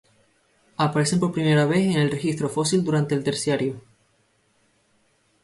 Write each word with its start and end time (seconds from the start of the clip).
Aparecen 0.85 1.19
por 1.21 1.31
primera 1.37 1.65
vez 1.73 1.83
en 1.91 1.99
el 2.01 2.09
registro 2.09 2.49
fósil 2.49 2.83
durante 2.83 3.13
el 3.13 3.23
Terciario. 3.23 3.81